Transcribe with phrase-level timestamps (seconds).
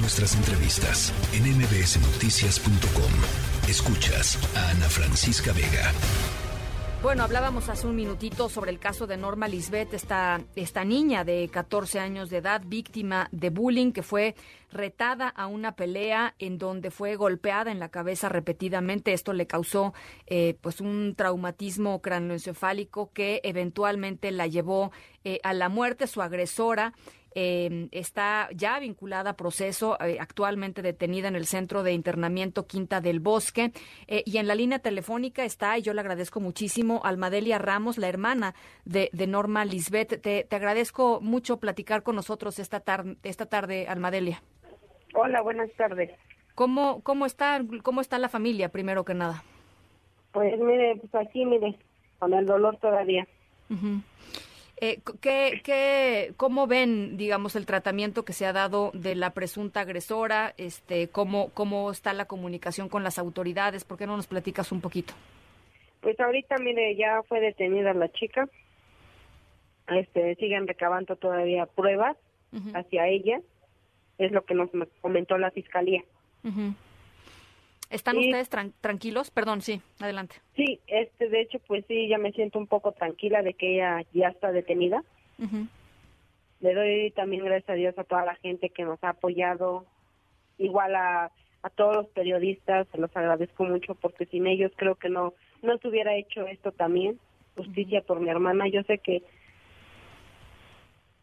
[0.00, 3.68] Nuestras entrevistas en mbsnoticias.com.
[3.68, 5.92] Escuchas a Ana Francisca Vega.
[7.02, 11.48] Bueno, hablábamos hace un minutito sobre el caso de Norma Lisbeth, esta, esta niña de
[11.48, 14.34] 14 años de edad, víctima de bullying, que fue
[14.70, 19.12] retada a una pelea en donde fue golpeada en la cabeza repetidamente.
[19.12, 19.94] Esto le causó
[20.26, 24.90] eh, pues un traumatismo craneoencefálico que eventualmente la llevó
[25.24, 26.08] eh, a la muerte.
[26.08, 26.94] Su agresora
[27.34, 33.00] eh, está ya vinculada a proceso, eh, actualmente detenida en el centro de internamiento Quinta
[33.00, 33.72] del Bosque.
[34.06, 38.08] Eh, y en la línea telefónica está, y yo le agradezco muchísimo, Almadelia Ramos, la
[38.08, 40.20] hermana de, Norma Lisbeth.
[40.20, 44.42] Te, agradezco mucho platicar con nosotros esta, tarde, esta tarde, Almadelia.
[45.14, 46.10] Hola, buenas tardes.
[46.54, 49.44] ¿Cómo, cómo, está, ¿Cómo está la familia, primero que nada?
[50.32, 51.76] Pues mire, pues aquí, mire,
[52.18, 53.26] con el dolor todavía.
[54.80, 59.80] Eh, ¿qué, qué, ¿Cómo ven, digamos, el tratamiento que se ha dado de la presunta
[59.80, 60.54] agresora?
[60.56, 63.84] Este, ¿cómo, ¿Cómo está la comunicación con las autoridades?
[63.84, 65.14] ¿Por qué no nos platicas un poquito?
[66.00, 68.48] Pues ahorita, mire, ya fue detenida la chica.
[69.88, 72.16] Este, siguen recabando todavía pruebas
[72.74, 73.40] hacia ella.
[74.18, 76.02] Es lo que nos comentó la fiscalía.
[77.90, 78.50] ¿Están ustedes
[78.80, 79.30] tranquilos?
[79.30, 80.36] Perdón, sí, adelante.
[80.56, 84.04] Sí, este, de hecho, pues sí, ya me siento un poco tranquila de que ella
[84.12, 85.02] ya está detenida.
[86.60, 89.86] Le doy también gracias a Dios a toda la gente que nos ha apoyado,
[90.58, 91.30] igual a,
[91.62, 95.78] a todos los periodistas, se los agradezco mucho porque sin ellos creo que no, no
[95.78, 97.18] se hubiera hecho esto también,
[97.56, 98.68] justicia por mi hermana.
[98.68, 99.22] Yo sé que,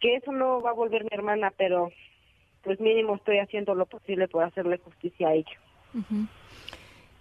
[0.00, 1.90] que eso no va a volver mi hermana, pero
[2.62, 5.34] pues mínimo estoy haciendo lo posible por hacerle justicia a
[5.94, 6.26] ella.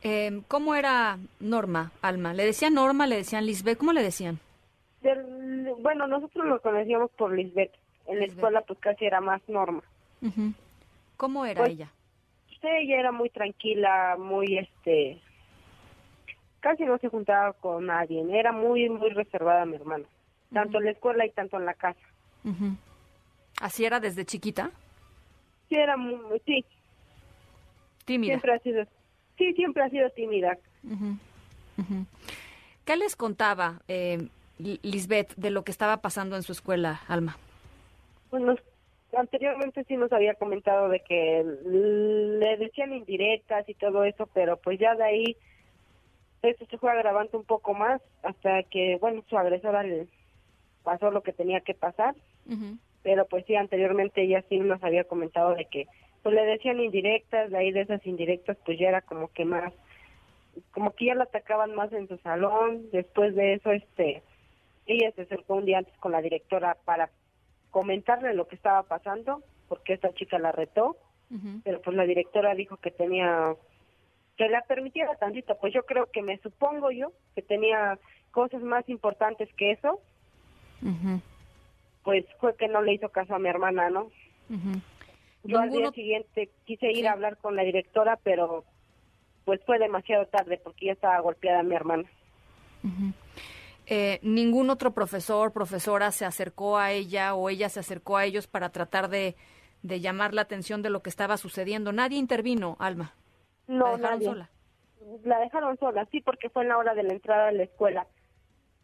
[0.03, 2.33] Eh, ¿Cómo era Norma, Alma?
[2.33, 3.78] ¿Le decían Norma, le decían Lisbeth?
[3.78, 4.39] ¿Cómo le decían?
[5.80, 7.72] bueno, nosotros lo conocíamos por Lisbeth.
[8.08, 9.81] En la escuela pues casi era más Norma.
[11.17, 11.91] ¿Cómo era pues, ella?
[12.61, 15.19] ella era muy tranquila, muy este...
[16.59, 18.23] Casi no se juntaba con nadie.
[18.31, 20.06] Era muy, muy reservada mi hermana.
[20.53, 22.00] Tanto en la escuela y tanto en la casa.
[23.59, 24.69] ¿Así era desde chiquita?
[25.69, 26.19] Sí, era muy...
[26.46, 26.63] Sí.
[28.11, 28.33] Tímida.
[28.33, 28.85] Siempre ha sido
[29.38, 30.57] sí, siempre ha sido tímida.
[32.83, 34.27] ¿Qué les contaba eh,
[34.57, 37.38] Lisbeth de lo que estaba pasando en su escuela, Alma?
[38.29, 38.55] Bueno,
[39.17, 44.78] anteriormente sí nos había comentado de que le decían indirectas y todo eso, pero pues
[44.78, 45.38] ya de ahí
[46.41, 50.07] eso se fue agravando un poco más hasta que, bueno, su agresora le
[50.83, 52.13] pasó lo que tenía que pasar.
[53.03, 55.88] Pero pues sí, anteriormente ella sí nos había comentado de que
[56.24, 59.74] pues le decían indirectas, de ahí de esas indirectas pues ya era como que más,
[60.72, 64.22] como que ya la atacaban más en su salón, después de eso este,
[64.86, 67.09] ella se acercó un día antes con la directora para
[67.72, 70.98] comentarle lo que estaba pasando, porque esta chica la retó,
[71.64, 73.56] pero pues la directora dijo que tenía,
[74.38, 77.98] que la permitiera tantito, pues yo creo que me supongo yo que tenía
[78.32, 80.02] cosas más importantes que eso,
[82.03, 84.12] pues fue que no le hizo caso a mi hermana, ¿no?
[85.44, 88.63] Yo al día siguiente quise ir a hablar con la directora, pero
[89.46, 92.09] pues fue demasiado tarde porque ya estaba golpeada mi hermana.
[93.88, 98.47] Eh, ¿Ningún otro profesor, profesora se acercó a ella o ella se acercó a ellos
[98.47, 99.35] para tratar de,
[99.81, 101.91] de llamar la atención de lo que estaba sucediendo?
[101.91, 103.13] ¿Nadie intervino, Alma?
[103.68, 104.50] No, ¿La dejaron sola?
[105.23, 108.06] La dejaron sola, sí, porque fue en la hora de la entrada a la escuela,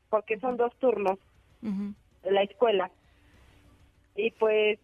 [0.10, 1.20] porque son dos turnos
[1.62, 2.92] de la escuela.
[4.16, 4.80] Y pues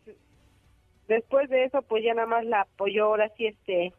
[1.08, 3.94] Después de eso, pues ya nada más la apoyó ahora sí este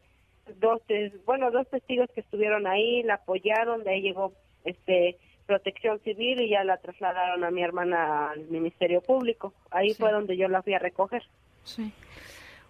[0.59, 0.81] dos
[1.25, 4.31] bueno dos testigos que estuvieron ahí la apoyaron de ahí llegó
[4.63, 5.17] este
[5.47, 9.53] protección civil y ya la trasladaron a mi hermana al ministerio público.
[9.69, 11.23] Ahí fue donde yo la fui a recoger.
[11.63, 11.91] Sí.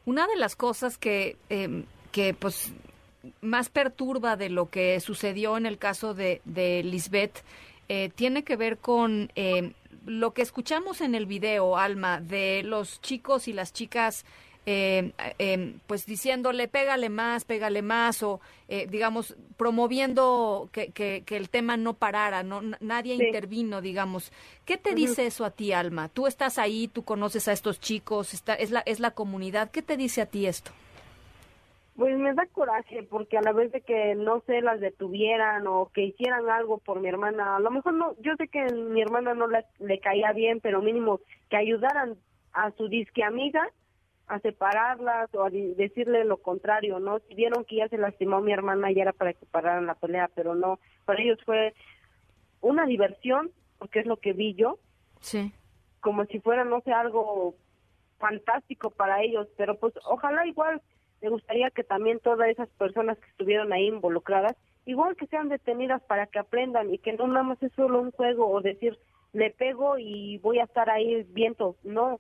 [0.06, 2.74] Una de las cosas que em, que pues
[3.42, 7.44] más perturba de lo que sucedió en el caso de, de Lisbeth
[7.90, 9.74] eh, tiene que ver con eh,
[10.06, 14.26] lo que escuchamos en el video, Alma, de los chicos y las chicas,
[14.68, 15.12] eh,
[15.86, 22.42] pues diciéndole, pégale más, pégale más, o digamos, promoviendo que, que, el tema no parara,
[22.42, 24.32] no nadie intervino, digamos.
[24.66, 26.10] ¿Qué te dice eso a ti, Alma?
[26.10, 29.70] Tú estás ahí, tú conoces a estos chicos, está, es, la, es la comunidad.
[29.70, 30.72] ¿Qué te dice a ti esto?
[31.96, 35.90] Pues me da coraje porque a la vez de que no sé las detuvieran o
[35.94, 39.34] que hicieran algo por mi hermana, a lo mejor no, yo sé que mi hermana
[39.34, 42.18] no le caía bien, pero mínimo que ayudaran
[42.52, 43.70] a su disque amiga
[44.28, 47.20] a separarlas o a decirle lo contrario, ¿no?
[47.20, 50.30] Si vieron que ya se lastimó mi hermana ya era para que pararan la pelea,
[50.34, 51.74] pero no, para ellos fue
[52.62, 54.80] una diversión, porque es lo que vi yo.
[55.20, 55.54] Sí.
[56.00, 57.56] Como si fuera, no sé, algo
[58.18, 60.82] fantástico para ellos, pero pues ojalá igual
[61.22, 66.02] me gustaría que también todas esas personas que estuvieron ahí involucradas, igual que sean detenidas
[66.04, 68.98] para que aprendan y que no nada más es solo un juego o decir,
[69.34, 71.76] le pego y voy a estar ahí viento.
[71.84, 72.20] No,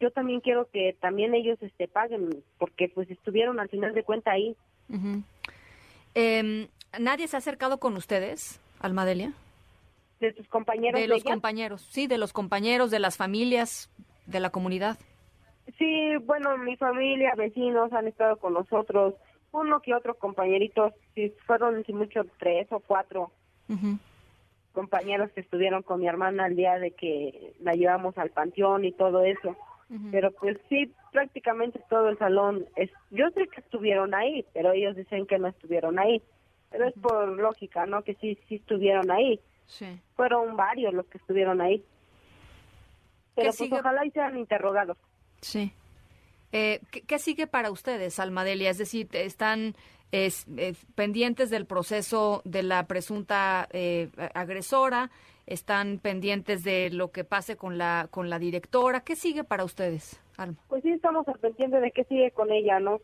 [0.00, 4.32] yo también quiero que también ellos este paguen porque pues estuvieron al final de cuenta
[4.32, 4.56] ahí.
[6.14, 6.68] Em,
[6.98, 9.32] ¿Nadie se ha acercado con ustedes, Almadelia?
[10.20, 11.00] De sus compañeros.
[11.00, 13.90] De, los compañeros, sí, de los compañeros, de las familias,
[14.26, 14.98] de la comunidad.
[15.76, 19.14] Sí, bueno, mi familia, vecinos han estado con nosotros,
[19.52, 23.30] uno que otro compañeritos, si fueron si mucho tres o cuatro
[24.72, 28.92] compañeros que estuvieron con mi hermana el día de que la llevamos al panteón y
[28.92, 29.56] todo eso.
[30.12, 34.94] Pero pues sí, prácticamente todo el salón, es, yo sé que estuvieron ahí, pero ellos
[34.94, 36.22] dicen que no estuvieron ahí.
[36.70, 38.02] Pero es por lógica, ¿no?
[38.02, 39.40] Que sí, sí estuvieron ahí.
[39.66, 39.98] Sí.
[40.14, 41.82] Fueron varios los que estuvieron ahí.
[43.34, 44.98] Pero pues ojalá y sean interrogados.
[45.40, 45.72] Sí.
[46.52, 48.70] Eh, ¿qué, sigue para ustedes, Almadelia?
[48.70, 49.74] Es decir, ¿están
[50.12, 55.10] es, eh, pendientes del proceso de la presunta eh, agresora?
[55.46, 59.00] ¿Están pendientes de lo que pase con la, con la directora?
[59.00, 60.58] ¿Qué sigue para ustedes, Alma?
[60.68, 63.00] Pues sí, estamos al pendiente de qué sigue con ella, ¿no?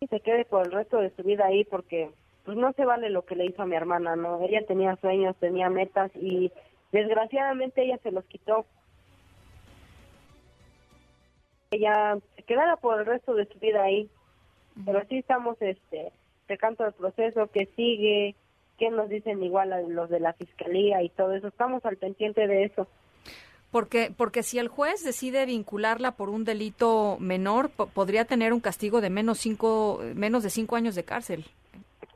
[0.00, 2.10] Y se quede por el resto de su vida ahí porque
[2.44, 4.40] pues no se vale lo que le hizo a mi hermana, ¿no?
[4.40, 6.52] Ella tenía sueños, tenía metas y
[6.92, 8.66] desgraciadamente ella se los quitó
[11.70, 14.08] ella se quedara por el resto de su vida ahí.
[14.84, 16.12] Pero sí estamos este
[16.58, 18.34] canto del proceso que sigue,
[18.78, 21.48] que nos dicen igual a los de la fiscalía y todo eso.
[21.48, 22.86] Estamos al pendiente de eso.
[23.70, 29.00] Porque, porque si el juez decide vincularla por un delito menor, podría tener un castigo
[29.00, 31.44] de menos cinco, menos de cinco años de cárcel.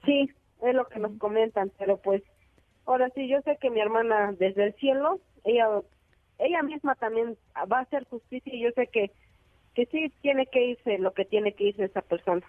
[0.05, 0.31] Sí,
[0.63, 2.23] es lo que nos comentan, pero pues
[2.87, 5.67] ahora sí, yo sé que mi hermana desde el cielo, ella,
[6.39, 7.37] ella misma también
[7.71, 9.11] va a hacer justicia y yo sé que
[9.75, 12.47] que sí tiene que irse lo que tiene que irse esa persona.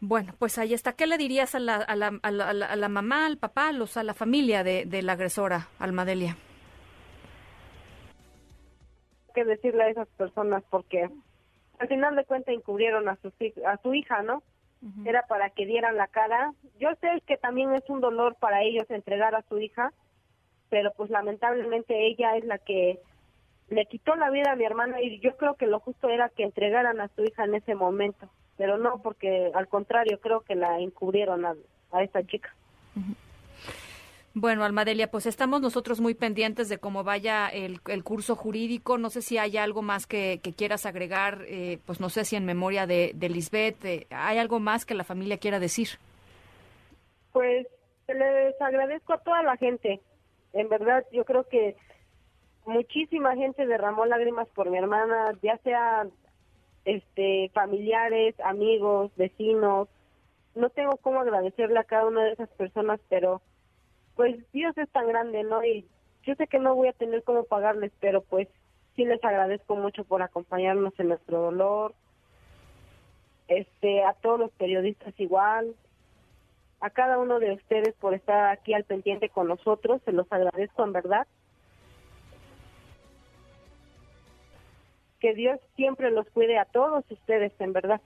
[0.00, 0.92] Bueno, pues ahí está.
[0.92, 3.96] ¿Qué le dirías a la, a la, a la, a la mamá, al papá, los,
[3.96, 6.36] a la familia de, de la agresora, Almadelia?
[9.38, 11.08] que decirle a esas personas porque
[11.78, 13.32] al final de cuentas encubrieron a su,
[13.64, 14.42] a su hija, ¿no?
[15.04, 16.52] Era para que dieran la cara.
[16.78, 19.92] Yo sé que también es un dolor para ellos entregar a su hija,
[20.70, 23.00] pero pues lamentablemente ella es la que
[23.70, 26.44] le quitó la vida a mi hermana y yo creo que lo justo era que
[26.44, 30.78] entregaran a su hija en ese momento, pero no, porque al contrario, creo que la
[30.80, 31.54] encubrieron a,
[31.92, 32.54] a esta chica.
[34.34, 38.96] Bueno, Almadelia, pues estamos nosotros muy pendientes de cómo vaya el, el curso jurídico.
[38.96, 42.44] No sé si hay algo más que, quieras agregar, eh, pues no sé si en
[42.44, 45.88] memoria de, de Lisbeth, eh, ¿hay algo más que la familia quiera decir?
[47.32, 47.66] Pues
[48.06, 50.00] les agradezco a toda la gente.
[50.52, 51.76] En verdad, yo creo que
[52.68, 56.06] muchísima gente derramó lágrimas por mi hermana, ya sea
[56.84, 59.88] este familiares, amigos, vecinos.
[60.54, 63.40] No tengo cómo agradecerle a cada una de esas personas, pero
[64.16, 65.64] pues Dios es tan grande, ¿no?
[65.64, 65.86] Y
[66.24, 68.48] yo sé que no voy a tener cómo pagarles, pero pues
[68.96, 71.94] sí les agradezco mucho por acompañarnos en nuestro dolor.
[73.48, 75.74] Este, a todos los periodistas igual,
[76.80, 80.84] a cada uno de ustedes por estar aquí al pendiente con nosotros, se los agradezco
[80.84, 81.26] en verdad.
[85.20, 88.00] Que Dios siempre los cuide a todos ustedes, en verdad.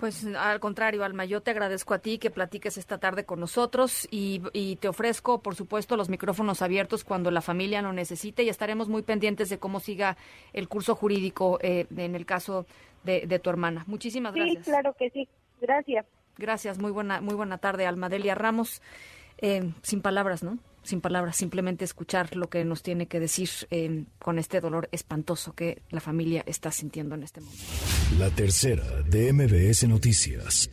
[0.00, 4.08] Pues al contrario, Alma, yo te agradezco a ti que platiques esta tarde con nosotros
[4.10, 4.40] y,
[4.80, 9.02] te ofrezco, por supuesto, los micrófonos abiertos cuando la familia lo necesite y estaremos muy
[9.02, 10.16] pendientes de cómo siga
[10.52, 12.66] el curso jurídico eh, en el caso
[13.04, 13.84] de, tu hermana.
[13.86, 14.64] Muchísimas gracias.
[14.64, 15.28] Sí, claro que sí.
[15.60, 16.04] Gracias.
[16.36, 16.78] Gracias.
[16.78, 18.82] Muy buena, muy buena tarde, Alma Delia Ramos.
[19.38, 20.58] Eh, sin palabras, ¿no?
[20.82, 25.54] Sin palabras, simplemente escuchar lo que nos tiene que decir eh, con este dolor espantoso
[25.54, 27.62] que la familia está sintiendo en este momento.
[28.18, 30.70] La tercera de MBS Noticias.